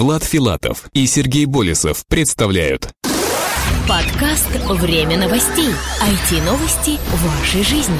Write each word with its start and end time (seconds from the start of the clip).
Влад 0.00 0.24
Филатов 0.24 0.88
и 0.94 1.06
Сергей 1.06 1.44
Болесов 1.44 2.06
представляют 2.06 2.88
Подкаст 3.86 4.48
«Время 4.70 5.18
новостей». 5.18 5.68
IT-новости 6.00 6.98
вашей 7.12 7.62
жизни. 7.62 7.98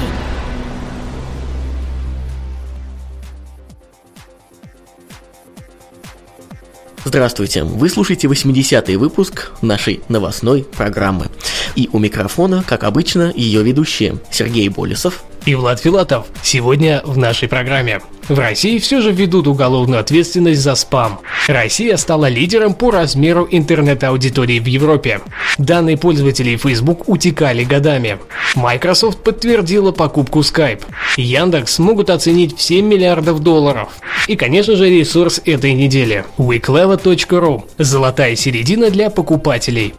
Здравствуйте, 7.05 7.63
вы 7.63 7.87
слушаете 7.87 8.27
80-й 8.27 8.95
выпуск 8.95 9.51
нашей 9.61 10.01
новостной 10.09 10.63
программы. 10.63 11.27
И 11.75 11.87
у 11.93 11.99
микрофона, 11.99 12.63
как 12.65 12.83
обычно, 12.83 13.31
ее 13.35 13.61
ведущие 13.61 14.17
Сергей 14.31 14.69
Болесов 14.69 15.23
и 15.45 15.55
Влад 15.55 15.79
Филатов. 15.79 16.27
Сегодня 16.43 17.01
в 17.03 17.17
нашей 17.17 17.47
программе. 17.47 18.01
В 18.27 18.37
России 18.37 18.79
все 18.79 19.01
же 19.01 19.11
ведут 19.11 19.47
уголовную 19.47 19.99
ответственность 19.99 20.61
за 20.61 20.75
спам. 20.75 21.19
Россия 21.47 21.97
стала 21.97 22.29
лидером 22.29 22.73
по 22.73 22.91
размеру 22.91 23.47
интернет-аудитории 23.49 24.59
в 24.59 24.65
Европе. 24.65 25.21
Данные 25.57 25.97
пользователей 25.97 26.57
Facebook 26.57 27.09
утекали 27.09 27.63
годами. 27.63 28.19
Microsoft 28.55 29.23
подтвердила 29.23 29.91
покупку 29.91 30.39
Skype. 30.39 30.83
Яндекс 31.17 31.79
могут 31.79 32.09
оценить 32.09 32.57
в 32.57 32.61
7 32.61 32.85
миллиардов 32.85 33.39
долларов. 33.39 33.89
И, 34.27 34.35
конечно 34.35 34.75
же, 34.75 34.89
ресурс 34.89 35.41
этой 35.45 35.73
недели– 35.73 36.23
weekleva.ru– 36.37 37.63
золотая 37.77 38.35
середина 38.35 38.89
для 38.89 39.09
покупателей. 39.09 39.93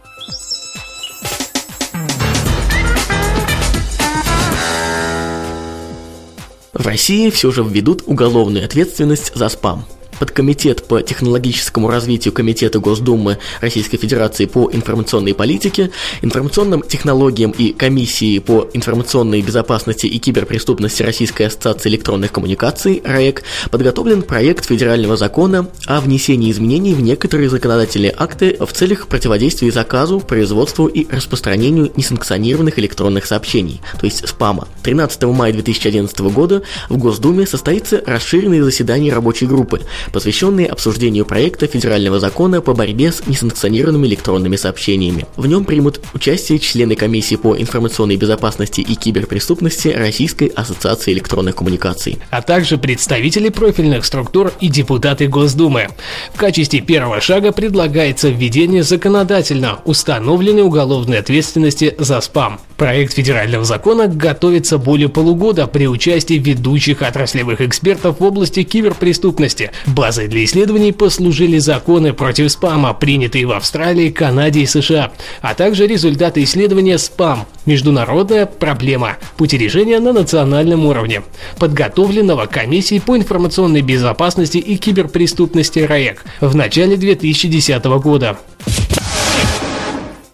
В 6.83 6.87
России 6.87 7.29
все 7.29 7.49
же 7.49 7.63
введут 7.63 8.03
уголовную 8.07 8.65
ответственность 8.65 9.31
за 9.33 9.47
спам. 9.47 9.85
Подкомитет 10.19 10.87
по 10.87 11.01
технологическому 11.01 11.89
развитию 11.89 12.33
Комитета 12.33 12.79
Госдумы 12.79 13.37
Российской 13.61 13.97
Федерации 13.97 14.45
по 14.45 14.69
информационной 14.71 15.33
политике, 15.33 15.91
информационным 16.21 16.81
технологиям 16.81 17.51
и 17.51 17.73
Комиссии 17.73 18.39
по 18.39 18.69
информационной 18.73 19.41
безопасности 19.41 20.05
и 20.07 20.19
киберпреступности 20.19 21.03
Российской 21.03 21.43
ассоциации 21.43 21.89
электронных 21.89 22.31
коммуникаций 22.31 23.01
РАЭК 23.03 23.43
подготовлен 23.71 24.21
проект 24.21 24.65
федерального 24.65 25.17
закона 25.17 25.67
о 25.85 26.01
внесении 26.01 26.51
изменений 26.51 26.93
в 26.93 27.01
некоторые 27.01 27.49
законодательные 27.49 28.13
акты 28.15 28.57
в 28.59 28.71
целях 28.73 29.07
противодействия 29.07 29.71
заказу, 29.71 30.19
производству 30.19 30.87
и 30.87 31.07
распространению 31.13 31.91
несанкционированных 31.95 32.79
электронных 32.79 33.25
сообщений, 33.25 33.81
то 33.99 34.05
есть 34.05 34.27
спама. 34.27 34.67
13 34.83 35.23
мая 35.23 35.53
2011 35.53 36.19
года 36.19 36.63
в 36.89 36.97
Госдуме 36.97 37.45
состоится 37.45 38.01
расширенное 38.05 38.63
заседание 38.63 39.13
рабочей 39.13 39.45
группы, 39.45 39.81
посвященный 40.11 40.65
обсуждению 40.65 41.25
проекта 41.25 41.67
федерального 41.67 42.19
закона 42.19 42.61
по 42.61 42.73
борьбе 42.73 43.11
с 43.11 43.25
несанкционированными 43.25 44.07
электронными 44.07 44.55
сообщениями. 44.55 45.25
В 45.35 45.45
нем 45.45 45.65
примут 45.65 46.01
участие 46.13 46.59
члены 46.59 46.95
комиссии 46.95 47.35
по 47.35 47.57
информационной 47.57 48.15
безопасности 48.15 48.81
и 48.81 48.95
киберпреступности 48.95 49.89
Российской 49.89 50.47
ассоциации 50.47 51.13
электронных 51.13 51.55
коммуникаций, 51.55 52.19
а 52.29 52.41
также 52.41 52.77
представители 52.77 53.49
профильных 53.49 54.05
структур 54.05 54.51
и 54.59 54.69
депутаты 54.69 55.27
Госдумы. 55.27 55.89
В 56.33 56.37
качестве 56.37 56.81
первого 56.81 57.21
шага 57.21 57.51
предлагается 57.51 58.29
введение 58.29 58.83
законодательно 58.83 59.79
установленной 59.85 60.63
уголовной 60.63 61.19
ответственности 61.19 61.95
за 61.97 62.21
спам. 62.21 62.59
Проект 62.77 63.13
федерального 63.13 63.63
закона 63.63 64.07
готовится 64.07 64.77
более 64.77 65.09
полугода 65.09 65.67
при 65.67 65.87
участии 65.87 66.35
ведущих 66.35 67.01
отраслевых 67.01 67.61
экспертов 67.61 68.19
в 68.19 68.23
области 68.23 68.63
киберпреступности, 68.63 69.71
Базой 69.93 70.27
для 70.27 70.43
исследований 70.43 70.91
послужили 70.91 71.59
законы 71.59 72.13
против 72.13 72.51
спама, 72.51 72.95
принятые 72.95 73.45
в 73.45 73.51
Австралии, 73.51 74.09
Канаде 74.09 74.61
и 74.61 74.65
США, 74.65 75.11
а 75.41 75.53
также 75.53 75.85
результаты 75.85 76.41
исследования 76.41 76.97
спам– 76.97 77.45
международная 77.67 78.47
проблема, 78.47 79.17
пути 79.37 79.55
решения 79.55 79.99
на 79.99 80.11
национальном 80.11 80.87
уровне, 80.87 81.21
подготовленного 81.59 82.47
комиссией 82.47 83.01
по 83.01 83.15
информационной 83.15 83.81
безопасности 83.81 84.57
и 84.57 84.77
киберпреступности 84.77 85.79
РАЭК 85.79 86.23
в 86.41 86.55
начале 86.55 86.97
2010 86.97 87.85
года. 87.85 88.39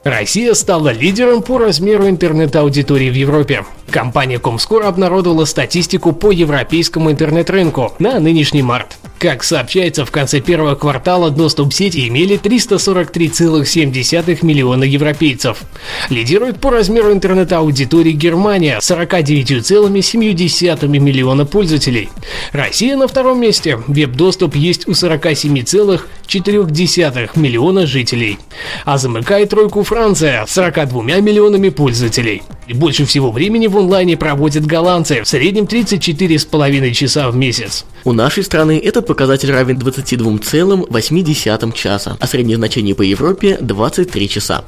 Россия 0.05 0.53
стала 0.53 0.93
лидером 0.93 1.41
по 1.41 1.57
размеру 1.57 2.07
интернет-аудитории 2.07 3.09
в 3.09 3.15
Европе. 3.15 3.65
Компания 3.89 4.37
Comscore 4.37 4.83
обнародовала 4.83 5.45
статистику 5.45 6.13
по 6.13 6.31
европейскому 6.31 7.11
интернет-рынку 7.11 7.93
на 7.99 8.19
нынешний 8.19 8.61
март. 8.61 8.97
Как 9.19 9.43
сообщается, 9.43 10.05
в 10.05 10.11
конце 10.11 10.39
первого 10.39 10.75
квартала 10.75 11.29
доступ 11.29 11.73
в 11.73 11.75
сеть 11.75 11.97
имели 11.97 12.39
343,7 12.39 14.45
миллиона 14.45 14.85
европейцев. 14.85 15.63
Лидирует 16.09 16.61
по 16.61 16.71
размеру 16.71 17.11
интернет-аудитории 17.11 18.13
Германия– 18.13 18.79
49,7 18.81 20.87
миллиона 20.87 21.45
пользователей. 21.45 22.09
Россия 22.53 22.95
на 22.95 23.09
втором 23.09 23.41
месте. 23.41 23.77
Веб-доступ 23.87 24.55
есть 24.55 24.87
у 24.87 24.91
47,4 24.91 27.29
миллиона 27.35 27.85
жителей. 27.85 28.39
А 28.85 28.97
замыкает 28.97 29.49
тройку 29.49 29.83
Франция 29.83 30.45
с 30.45 30.53
42 30.53 31.19
миллионами 31.19 31.67
пользователей. 31.67 32.43
Больше 32.73 33.05
всего 33.05 33.31
времени 33.31 33.67
в 33.67 33.77
онлайне 33.77 34.15
проводят 34.15 34.65
голландцы, 34.65 35.23
в 35.23 35.27
среднем 35.27 35.65
34,5 35.65 36.91
часа 36.91 37.29
в 37.29 37.35
месяц. 37.35 37.85
У 38.05 38.13
нашей 38.13 38.43
страны 38.43 38.79
этот 38.81 39.07
показатель 39.07 39.51
равен 39.51 39.77
22,8 39.77 41.73
часа, 41.73 42.17
а 42.19 42.27
среднее 42.27 42.55
значение 42.55 42.95
по 42.95 43.01
Европе 43.01 43.57
23 43.59 44.29
часа. 44.29 44.63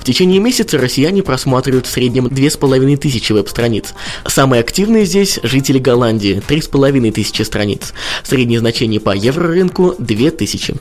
В 0.00 0.04
течение 0.04 0.40
месяца 0.40 0.78
россияне 0.78 1.22
просматривают 1.22 1.86
в 1.86 1.90
среднем 1.90 2.28
2500 2.28 3.30
веб-страниц. 3.30 3.94
Самые 4.26 4.60
активные 4.60 5.04
здесь 5.04 5.38
жители 5.44 5.78
Голландии– 5.78 6.42
3500 6.46 7.46
страниц. 7.46 7.92
Среднее 8.24 8.58
значение 8.58 8.98
по 8.98 9.14
еврорынку– 9.14 9.94
2000. 9.98 10.74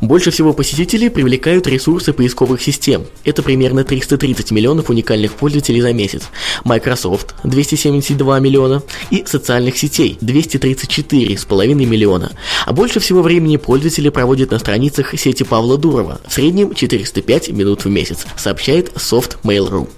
Больше 0.00 0.30
всего 0.30 0.54
посетителей 0.54 1.10
привлекают 1.10 1.66
ресурсы 1.66 2.12
поисковых 2.14 2.62
систем. 2.62 3.04
Это 3.24 3.42
примерно 3.42 3.84
330 3.84 4.50
миллионов 4.52 4.88
уникальных 4.88 5.34
пользователей 5.34 5.82
за 5.82 5.92
месяц. 5.92 6.22
Microsoft– 6.64 7.34
272 7.44 8.40
миллиона 8.40 8.82
и 9.10 9.24
социальных 9.26 9.76
сетей– 9.76 10.16
234,5 11.48 11.74
миллиона. 11.86 12.32
А 12.66 12.72
больше 12.72 13.00
всего 13.00 13.22
времени 13.22 13.56
пользователи 13.56 14.08
проводят 14.08 14.50
на 14.50 14.58
страницах 14.58 15.18
сети 15.18 15.42
Павла 15.42 15.78
Дурова, 15.78 16.20
в 16.26 16.32
среднем 16.32 16.74
405 16.74 17.50
минут 17.50 17.84
в 17.84 17.88
месяц, 17.88 18.26
сообщает 18.36 18.92
Soft 18.94 19.38
Mail.ru. 19.42 19.88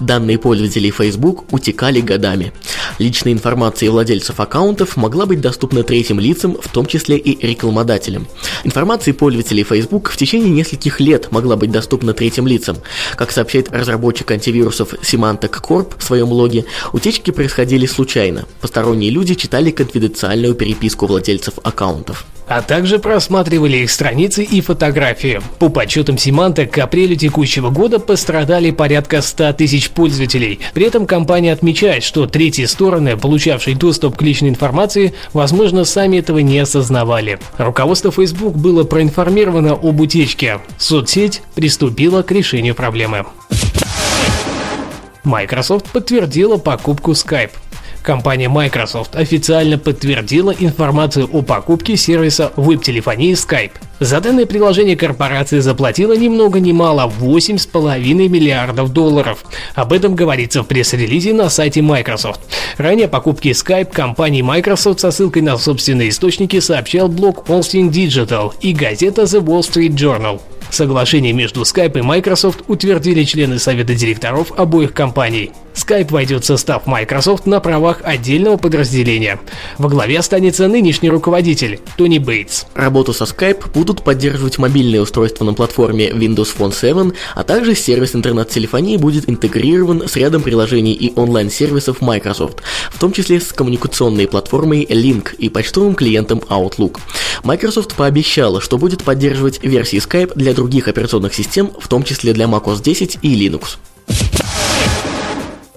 Данные 0.00 0.38
пользователей 0.38 0.90
Facebook 0.90 1.52
утекали 1.52 2.00
годами. 2.00 2.52
Личная 2.98 3.34
информация 3.34 3.90
владельцев 3.90 4.40
аккаунтов 4.40 4.96
могла 4.96 5.26
быть 5.26 5.40
доступна 5.40 5.82
третьим 5.82 6.18
лицам, 6.18 6.56
в 6.60 6.68
том 6.68 6.86
числе 6.86 7.18
и 7.18 7.46
рекламодателям. 7.46 8.26
Информация 8.64 9.12
пользователей 9.12 9.62
Facebook 9.62 10.10
в 10.10 10.16
течение 10.16 10.50
нескольких 10.50 11.00
лет 11.00 11.30
могла 11.30 11.56
быть 11.56 11.70
доступна 11.70 12.14
третьим 12.14 12.46
лицам. 12.46 12.78
Как 13.16 13.30
сообщает 13.30 13.70
разработчик 13.70 14.30
антивирусов 14.30 14.94
Symantec 14.94 15.60
Corp 15.62 15.92
в 15.98 16.02
своем 16.02 16.30
блоге, 16.30 16.64
утечки 16.92 17.30
происходили 17.30 17.84
случайно. 17.84 18.46
Посторонние 18.62 19.10
люди 19.10 19.34
читали 19.34 19.70
конфиденциальную 19.70 20.54
переписку 20.54 21.06
владельцев 21.06 21.54
аккаунтов 21.62 22.24
а 22.50 22.62
также 22.62 22.98
просматривали 22.98 23.76
их 23.76 23.90
страницы 23.92 24.42
и 24.42 24.60
фотографии. 24.60 25.40
По 25.60 25.68
подсчетам 25.68 26.18
Симанта, 26.18 26.66
к 26.66 26.76
апрелю 26.78 27.14
текущего 27.14 27.70
года 27.70 28.00
пострадали 28.00 28.72
порядка 28.72 29.22
100 29.22 29.52
тысяч 29.52 29.90
пользователей. 29.90 30.58
При 30.74 30.84
этом 30.84 31.06
компания 31.06 31.52
отмечает, 31.52 32.02
что 32.02 32.26
третьи 32.26 32.64
стороны, 32.64 33.16
получавшие 33.16 33.76
доступ 33.76 34.16
к 34.16 34.22
личной 34.22 34.48
информации, 34.48 35.14
возможно, 35.32 35.84
сами 35.84 36.16
этого 36.16 36.40
не 36.40 36.58
осознавали. 36.58 37.38
Руководство 37.56 38.10
Facebook 38.10 38.56
было 38.56 38.82
проинформировано 38.82 39.74
об 39.74 40.00
утечке. 40.00 40.58
Соцсеть 40.76 41.42
приступила 41.54 42.22
к 42.22 42.32
решению 42.32 42.74
проблемы. 42.74 43.26
Microsoft 45.22 45.86
подтвердила 45.92 46.56
покупку 46.56 47.12
Skype. 47.12 47.52
Компания 48.02 48.48
Microsoft 48.48 49.14
официально 49.16 49.78
подтвердила 49.78 50.50
информацию 50.50 51.28
о 51.32 51.42
покупке 51.42 51.96
сервиса 51.96 52.52
веб-телефонии 52.56 53.32
Skype. 53.34 53.89
За 54.00 54.22
данное 54.22 54.46
приложение 54.46 54.96
корпорация 54.96 55.60
заплатила 55.60 56.16
ни 56.16 56.28
много 56.28 56.58
ни 56.58 56.72
мало 56.72 57.12
8,5 57.20 58.28
миллиардов 58.28 58.94
долларов. 58.94 59.44
Об 59.74 59.92
этом 59.92 60.14
говорится 60.14 60.62
в 60.62 60.66
пресс-релизе 60.66 61.34
на 61.34 61.50
сайте 61.50 61.82
Microsoft. 61.82 62.40
Ранее 62.78 63.08
покупки 63.08 63.48
Skype 63.48 63.92
компании 63.92 64.40
Microsoft 64.40 65.00
со 65.00 65.10
ссылкой 65.10 65.42
на 65.42 65.58
собственные 65.58 66.08
источники 66.08 66.60
сообщал 66.60 67.08
блог 67.08 67.46
Austin 67.50 67.90
Digital 67.90 68.54
и 68.62 68.72
газета 68.72 69.22
The 69.22 69.44
Wall 69.44 69.60
Street 69.60 69.94
Journal. 69.94 70.40
Соглашение 70.70 71.32
между 71.32 71.62
Skype 71.62 71.98
и 71.98 72.02
Microsoft 72.02 72.62
утвердили 72.68 73.24
члены 73.24 73.58
совета 73.58 73.94
директоров 73.94 74.52
обоих 74.58 74.94
компаний. 74.94 75.50
Skype 75.74 76.10
войдет 76.12 76.44
в 76.44 76.46
состав 76.46 76.86
Microsoft 76.86 77.46
на 77.46 77.60
правах 77.60 78.00
отдельного 78.04 78.56
подразделения. 78.56 79.40
Во 79.78 79.88
главе 79.88 80.18
останется 80.18 80.68
нынешний 80.68 81.10
руководитель 81.10 81.80
Тони 81.96 82.18
Бейтс. 82.18 82.66
Работу 82.74 83.12
со 83.12 83.24
Skype 83.24 83.70
будут 83.90 84.04
поддерживать 84.04 84.58
мобильные 84.58 85.02
устройства 85.02 85.44
на 85.44 85.52
платформе 85.52 86.10
Windows 86.10 86.56
Phone 86.56 86.72
7, 86.72 87.10
а 87.34 87.42
также 87.42 87.74
сервис 87.74 88.14
интернет-телефонии 88.14 88.96
будет 88.96 89.28
интегрирован 89.28 90.06
с 90.06 90.14
рядом 90.14 90.42
приложений 90.42 90.92
и 90.92 91.12
онлайн-сервисов 91.16 92.00
Microsoft, 92.00 92.58
в 92.92 93.00
том 93.00 93.10
числе 93.10 93.40
с 93.40 93.52
коммуникационной 93.52 94.28
платформой 94.28 94.84
Link 94.84 95.34
и 95.38 95.48
почтовым 95.48 95.96
клиентом 95.96 96.38
Outlook. 96.48 96.98
Microsoft 97.42 97.96
пообещала, 97.96 98.60
что 98.60 98.78
будет 98.78 99.02
поддерживать 99.02 99.60
версии 99.64 99.98
Skype 99.98 100.34
для 100.36 100.54
других 100.54 100.86
операционных 100.86 101.34
систем, 101.34 101.72
в 101.76 101.88
том 101.88 102.04
числе 102.04 102.32
для 102.32 102.44
macOS 102.44 102.80
10 102.80 103.18
и 103.22 103.48
Linux. 103.48 103.78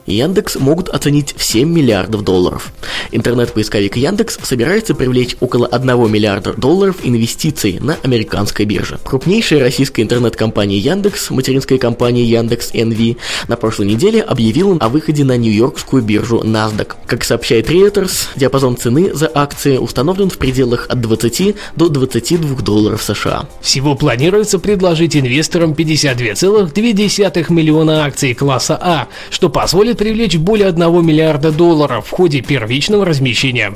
Яндекс 0.05 0.55
могут 0.55 0.89
оценить 0.89 1.33
в 1.37 1.43
7 1.43 1.69
миллиардов 1.69 2.23
долларов. 2.23 2.71
Интернет-поисковик 3.11 3.95
Яндекс 3.95 4.37
собирается 4.41 4.95
привлечь 4.95 5.35
около 5.39 5.67
1 5.67 6.11
миллиарда 6.11 6.53
долларов 6.53 6.97
инвестиций 7.03 7.77
на 7.79 7.97
американской 8.03 8.65
бирже. 8.65 8.99
Крупнейшая 9.03 9.59
российская 9.59 10.01
интернет-компания 10.01 10.77
Яндекс, 10.77 11.29
материнская 11.29 11.77
компания 11.77 12.23
Яндекс 12.23 12.71
NV, 12.73 13.17
на 13.47 13.55
прошлой 13.55 13.87
неделе 13.87 14.21
объявила 14.21 14.77
о 14.79 14.89
выходе 14.89 15.23
на 15.23 15.37
нью-йоркскую 15.37 16.03
биржу 16.03 16.41
NASDAQ. 16.43 16.93
Как 17.05 17.23
сообщает 17.23 17.69
Reuters, 17.69 18.27
диапазон 18.35 18.77
цены 18.77 19.13
за 19.13 19.31
акции 19.33 19.77
установлен 19.77 20.29
в 20.29 20.37
пределах 20.37 20.87
от 20.89 21.01
20 21.01 21.55
до 21.75 21.89
22 21.89 22.61
долларов 22.61 23.01
США. 23.01 23.47
Всего 23.61 23.95
планируется 23.95 24.59
предложить 24.59 25.15
инвесторам 25.15 25.73
52,2 25.73 27.53
миллиона 27.53 28.05
акций 28.05 28.33
класса 28.33 28.77
А, 28.81 29.07
что 29.29 29.49
позволит 29.49 29.92
позволит 29.93 29.97
привлечь 29.97 30.37
более 30.37 30.67
1 30.67 31.05
миллиарда 31.05 31.51
долларов 31.51 32.07
в 32.07 32.11
ходе 32.11 32.41
первичного 32.41 33.05
размещения. 33.05 33.75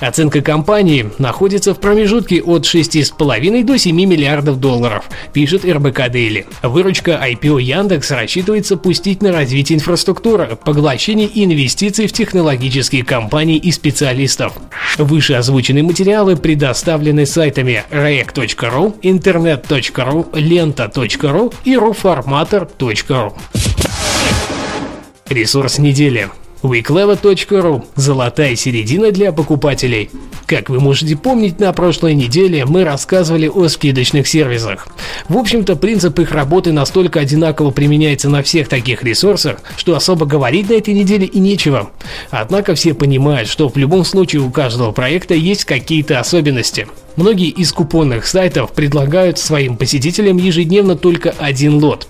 Оценка 0.00 0.40
компании 0.40 1.10
находится 1.18 1.74
в 1.74 1.80
промежутке 1.80 2.42
от 2.42 2.64
6,5 2.64 3.64
до 3.64 3.78
7 3.78 3.96
миллиардов 3.96 4.60
долларов, 4.60 5.04
пишет 5.32 5.64
РБК 5.64 6.00
Daily. 6.08 6.46
Выручка 6.62 7.20
IPO 7.22 7.62
Яндекс 7.62 8.10
рассчитывается 8.10 8.76
пустить 8.76 9.22
на 9.22 9.32
развитие 9.32 9.76
инфраструктуры, 9.76 10.56
поглощение 10.64 11.28
инвестиций 11.34 12.06
в 12.06 12.12
технологические 12.12 13.04
компании 13.04 13.56
и 13.56 13.72
специалистов. 13.72 14.52
Выше 14.98 15.34
озвученные 15.34 15.82
материалы 15.82 16.36
предоставлены 16.36 17.26
сайтами 17.26 17.84
react.ru, 17.90 19.00
internet.ru, 19.02 20.30
lenta.ru 20.32 21.54
и 21.64 21.74
ruformator.ru. 21.74 23.32
Ресурс 25.28 25.78
недели. 25.78 26.30
weekleva.ru– 26.62 27.84
золотая 27.96 28.54
середина 28.54 29.10
для 29.10 29.32
покупателей. 29.32 30.08
Как 30.46 30.70
вы 30.70 30.78
можете 30.78 31.16
помнить, 31.16 31.58
на 31.58 31.72
прошлой 31.72 32.14
неделе 32.14 32.64
мы 32.64 32.84
рассказывали 32.84 33.48
о 33.48 33.66
скидочных 33.66 34.28
сервисах. 34.28 34.86
В 35.28 35.36
общем-то, 35.36 35.74
принцип 35.74 36.16
их 36.20 36.30
работы 36.30 36.72
настолько 36.72 37.18
одинаково 37.18 37.72
применяется 37.72 38.28
на 38.28 38.44
всех 38.44 38.68
таких 38.68 39.02
ресурсах, 39.02 39.58
что 39.76 39.96
особо 39.96 40.26
говорить 40.26 40.70
на 40.70 40.74
этой 40.74 40.94
неделе 40.94 41.26
и 41.26 41.40
нечего. 41.40 41.90
Однако 42.30 42.76
все 42.76 42.94
понимают, 42.94 43.48
что 43.48 43.68
в 43.68 43.76
любом 43.76 44.04
случае 44.04 44.42
у 44.42 44.50
каждого 44.50 44.92
проекта 44.92 45.34
есть 45.34 45.64
какие-то 45.64 46.20
особенности. 46.20 46.86
Многие 47.16 47.48
из 47.48 47.72
купонных 47.72 48.26
сайтов 48.26 48.72
предлагают 48.72 49.38
своим 49.38 49.78
посетителям 49.78 50.36
ежедневно 50.36 50.96
только 50.96 51.34
один 51.38 51.82
лот, 51.82 52.08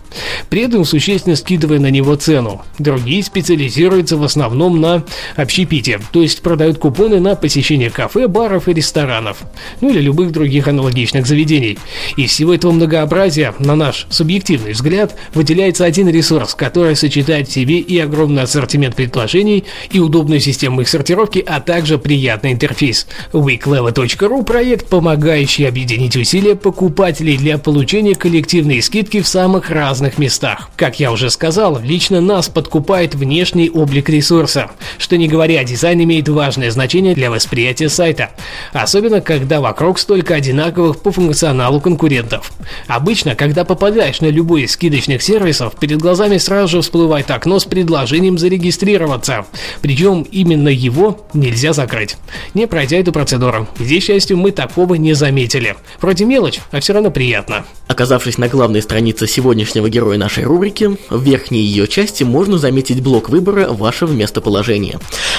при 0.51 0.63
этом 0.63 0.85
существенно 0.85 1.37
скидывая 1.37 1.79
на 1.79 1.91
него 1.91 2.17
цену. 2.17 2.63
Другие 2.81 3.23
специализируются 3.23 4.17
в 4.17 4.25
основном 4.25 4.81
на 4.81 5.05
общепите, 5.37 6.01
то 6.11 6.23
есть 6.23 6.43
продают 6.43 6.79
купоны 6.79 7.21
на 7.21 7.37
посещение 7.37 7.89
кафе, 7.89 8.27
баров 8.27 8.69
и 8.69 8.73
ресторанов, 8.73 9.39
ну 9.81 9.91
или 9.91 10.01
любых 10.01 10.33
других 10.33 10.67
аналогичных 10.67 11.25
заведений. 11.25 11.79
Из 12.17 12.31
всего 12.31 12.53
этого 12.53 12.73
многообразия, 12.73 13.55
на 13.61 13.77
наш 13.77 14.07
субъективный 14.11 14.73
взгляд, 14.73 15.15
выделяется 15.35 15.85
один 15.85 16.09
ресурс, 16.09 16.57
который 16.57 16.97
сочетает 16.97 17.49
в 17.49 17.53
себе 17.53 17.79
и 17.79 17.97
огромный 18.01 18.43
ассортимент 18.43 18.97
предложений, 18.97 19.65
и 19.91 20.01
удобную 20.01 20.41
систему 20.41 20.81
их 20.81 20.89
сортировки, 20.89 21.45
а 21.47 21.61
также 21.61 21.97
приятный 21.97 22.53
интерфейс. 22.53 23.07
weekleva.ru 23.33 24.45
проект 24.45 24.89
помогающий 24.97 25.69
объединить 25.69 26.17
усилия 26.17 26.55
покупателей 26.55 27.37
для 27.37 27.59
получения 27.59 28.15
коллективной 28.15 28.81
скидки 28.81 29.21
в 29.21 29.29
самых 29.29 29.69
разных 29.69 30.17
местах. 30.17 30.71
Как 30.75 30.99
я 30.99 31.13
уже 31.13 31.29
сказал, 31.29 31.79
лично 31.79 32.23
нас 32.23 32.49
подкупает 32.49 33.15
внешний 33.15 33.69
облик 33.69 34.09
ресурса, 34.09 34.71
что 34.97 35.19
не 35.19 35.29
говоря, 35.29 35.63
дизайн 35.65 36.03
имеет 36.05 36.31
важное 36.31 36.71
значение 36.71 37.15
для 37.15 37.31
восприятия 37.31 37.91
сайта, 37.91 38.31
особенно 38.73 39.21
когда 39.21 39.61
вокруг 39.61 39.99
столько 39.99 40.35
одинаковых 40.35 41.03
по 41.03 41.13
функционалу 41.13 41.79
конкурентов. 41.79 42.51
Обычно, 42.87 43.35
когда 43.35 43.67
попадаешь 43.67 44.23
на 44.23 44.31
любой 44.31 44.63
из 44.63 44.73
скидочных 44.73 45.21
сервисов, 45.21 45.77
перед 45.79 46.01
глазами 46.01 46.39
сразу 46.39 46.69
же 46.69 46.81
всплывает 46.81 47.31
окно 47.31 47.59
с 47.59 47.67
предложением 47.67 48.39
зарегистрироваться, 48.39 49.45
причем 49.83 50.23
именно 50.23 50.71
его 50.71 51.27
нельзя 51.35 51.75
закрыть, 51.75 52.17
не 52.55 52.67
пройдя 52.67 52.97
эту 52.97 53.13
процедуру. 53.13 53.69
Здесь, 53.79 54.05
к 54.05 54.07
счастью, 54.07 54.39
мы 54.39 54.53
такого 54.53 54.86
такого 54.87 54.95
не 55.01 55.15
заметили. 55.15 55.75
Вроде 56.01 56.25
мелочь, 56.25 56.61
а 56.71 56.79
все 56.79 56.93
равно 56.93 57.11
приятно. 57.11 57.65
Оказавшись 57.89 58.37
на 58.37 58.49
главной 58.49 58.83
странице 58.83 59.29
сегодняшнего 59.29 59.89
героя 59.89 60.19
нашей 60.19 60.43
рубрики, 60.45 60.99
в 61.09 61.23
верхней 61.23 61.63
ее 61.63 61.87
части 61.87 62.25
можно 62.25 62.59
заметить 62.59 63.01
блок 63.01 63.29
выбора 63.29 63.69
вашего 63.69 64.13
местоположения. 64.13 64.99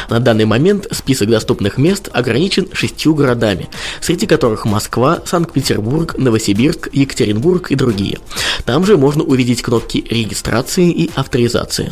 На 0.09 0.21
данный 0.21 0.45
момент 0.45 0.87
список 0.91 1.29
доступных 1.29 1.77
мест 1.77 2.09
ограничен 2.13 2.69
шестью 2.71 3.13
городами, 3.13 3.67
среди 3.99 4.27
которых 4.27 4.63
Москва, 4.63 5.19
Санкт-Петербург, 5.25 6.17
Новосибирск, 6.17 6.89
Екатеринбург 6.93 7.69
и 7.69 7.75
другие. 7.75 8.19
Там 8.63 8.85
же 8.85 8.95
можно 8.95 9.23
увидеть 9.23 9.61
кнопки 9.61 10.05
регистрации 10.09 10.89
и 10.89 11.11
авторизации. 11.15 11.91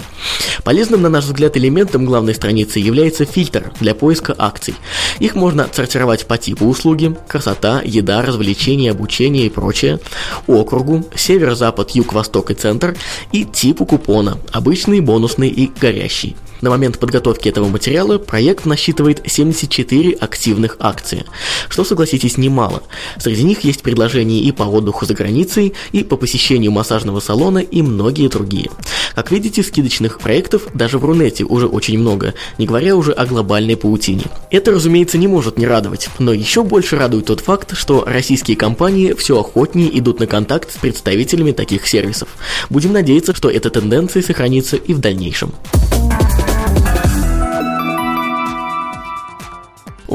Полезным, 0.63 1.01
на 1.01 1.09
наш 1.09 1.25
взгляд, 1.25 1.57
элементом 1.57 2.05
главной 2.05 2.33
страницы 2.33 2.79
является 2.79 3.25
фильтр 3.25 3.73
для 3.81 3.93
поиска 3.93 4.33
акций. 4.37 4.75
Их 5.19 5.35
можно 5.35 5.65
отсортировать 5.65 6.25
по 6.25 6.37
типу 6.37 6.65
услуги, 6.65 7.15
красота, 7.27 7.81
еда, 7.83 8.21
развлечения, 8.21 8.91
обучение 8.91 9.47
и 9.47 9.49
прочее, 9.49 9.99
округу, 10.47 11.03
север-запад, 11.15 11.91
юг-восток 11.91 12.51
и 12.51 12.53
центр 12.53 12.95
и 13.31 13.45
типу 13.45 13.85
купона, 13.85 14.37
обычный, 14.51 14.99
бонусный 14.99 15.49
и 15.49 15.71
горящий. 15.79 16.35
На 16.61 16.69
момент 16.69 16.99
подготовки 16.99 17.49
этого 17.49 17.67
материала 17.67 18.17
проект 18.17 18.65
насчитывает 18.65 19.21
74 19.25 20.13
активных 20.13 20.77
акции, 20.79 21.25
что, 21.69 21.83
согласитесь, 21.83 22.37
немало. 22.37 22.83
Среди 23.17 23.43
них 23.43 23.63
есть 23.63 23.81
предложения 23.81 24.39
и 24.39 24.51
по 24.51 24.63
отдыху 24.63 25.05
за 25.05 25.13
границей, 25.13 25.73
и 25.91 26.03
по 26.03 26.17
посещению 26.17 26.71
массажного 26.71 27.19
салона, 27.19 27.59
и 27.59 27.81
многие 27.81 28.29
другие. 28.29 28.69
Как 29.15 29.31
видите, 29.31 29.63
скидочных 29.63 30.19
проектов 30.19 30.67
даже 30.73 30.97
в 30.97 31.05
Рунете 31.05 31.43
уже 31.43 31.67
очень 31.67 31.99
много, 31.99 32.33
не 32.57 32.65
говоря 32.65 32.95
уже 32.95 33.11
о 33.11 33.25
глобальной 33.25 33.77
паутине. 33.77 34.25
Это, 34.51 34.71
разумеется, 34.71 35.17
не 35.17 35.27
может 35.27 35.57
не 35.57 35.67
радовать, 35.67 36.09
но 36.19 36.33
еще 36.33 36.63
больше 36.63 36.97
радует 36.97 37.25
тот 37.25 37.41
факт, 37.41 37.77
что 37.77 38.03
российские 38.05 38.57
компании 38.57 39.13
все 39.13 39.39
охотнее 39.39 39.97
идут 39.99 40.19
на 40.19 40.27
контакт 40.27 40.71
с 40.71 40.77
представителями 40.77 41.51
таких 41.51 41.87
сервисов. 41.87 42.29
Будем 42.69 42.93
надеяться, 42.93 43.33
что 43.33 43.49
эта 43.49 43.69
тенденция 43.69 44.21
сохранится 44.21 44.75
и 44.75 44.93
в 44.93 44.99
дальнейшем. 44.99 45.53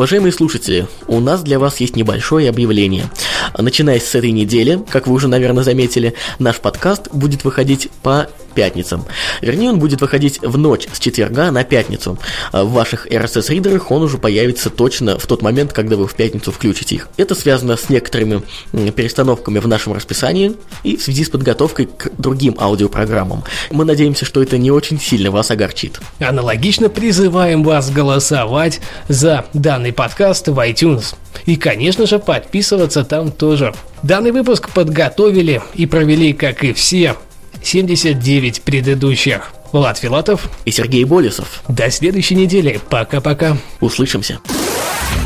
Уважаемые 0.01 0.33
слушатели, 0.33 0.87
у 1.09 1.21
нас 1.21 1.43
для 1.43 1.59
вас 1.59 1.79
есть 1.79 1.95
небольшое 1.95 2.49
объявление. 2.49 3.11
Начиная 3.59 4.01
с 4.01 4.15
этой 4.15 4.31
недели, 4.31 4.83
как 4.89 5.07
вы 5.07 5.13
уже, 5.13 5.29
наверное, 5.29 5.63
заметили, 5.63 6.15
наш 6.39 6.59
подкаст 6.59 7.11
будет 7.13 7.45
выходить 7.45 7.91
по 8.03 8.31
пятницам. 8.51 9.05
Вернее, 9.41 9.71
он 9.71 9.79
будет 9.79 10.01
выходить 10.01 10.41
в 10.43 10.59
ночь 10.59 10.87
с 10.93 10.99
четверга 10.99 11.51
на 11.51 11.65
пятницу. 11.65 12.19
А 12.53 12.65
в 12.65 12.73
ваших 12.73 13.07
RSS-ридерах 13.07 13.91
он 13.91 14.03
уже 14.03 14.19
появится 14.19 14.71
точно 14.71 15.19
в 15.19 15.27
тот 15.27 15.43
момент, 15.43 15.73
когда 15.73 15.97
вы 15.97 16.07
в 16.07 16.15
пятницу 16.15 16.53
включите 16.53 16.97
их. 16.97 17.09
Это 17.17 17.35
связано 17.35 17.77
с 17.77 17.89
некоторыми 17.89 18.43
перестановками 18.73 19.59
в 19.59 19.69
нашем 19.69 19.93
расписании 19.93 20.55
и 20.83 20.97
в 20.97 21.03
связи 21.03 21.25
с 21.25 21.31
подготовкой 21.31 21.87
к 21.87 22.11
другим 22.19 22.57
аудиопрограммам. 22.59 23.45
Мы 23.71 23.85
надеемся, 23.85 24.25
что 24.25 24.43
это 24.43 24.59
не 24.59 24.71
очень 24.71 25.01
сильно 25.01 25.31
вас 25.31 25.51
огорчит. 25.51 26.01
Аналогично 26.19 26.89
призываем 26.89 27.63
вас 27.63 27.91
голосовать 27.91 28.81
за 29.09 29.47
данный 29.53 29.93
подкаст 29.93 30.49
в 30.49 30.59
iTunes. 30.59 31.15
И, 31.47 31.57
конечно 31.57 32.07
же, 32.07 32.19
подписываться 32.19 33.05
там 33.05 33.33
тоже. 33.33 33.75
Данный 34.03 34.33
выпуск 34.33 34.71
подготовили 34.71 35.63
и 35.75 35.87
провели, 35.87 36.33
как 36.33 36.65
и 36.65 36.73
все, 36.73 37.17
79 37.63 38.63
предыдущих. 38.63 39.53
Влад 39.73 39.99
Филатов 39.99 40.51
и 40.65 40.71
Сергей 40.71 41.05
Болесов. 41.05 41.63
До 41.69 41.91
следующей 41.91 42.35
недели. 42.35 42.81
Пока-пока. 42.91 43.57
Услышимся. 43.81 44.41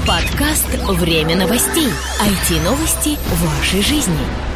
Подкаст 0.06 0.66
«Время 0.86 1.36
новостей». 1.36 1.88
IT-новости 2.20 3.16
вашей 3.40 3.82
жизни. 3.82 4.53